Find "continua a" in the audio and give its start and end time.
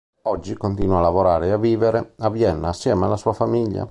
0.57-1.01